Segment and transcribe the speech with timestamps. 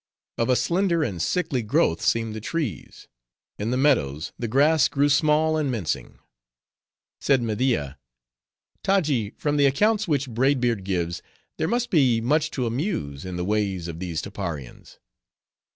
[0.39, 3.07] Of a slender and sickly growth seemed the trees;
[3.59, 6.17] in the meadows, the grass grew small and mincing.
[7.19, 7.99] Said Media,
[8.81, 11.21] "Taji, from the accounts which Braid Beard gives,
[11.59, 14.97] there must be much to amuse, in the ways of these Tapparians."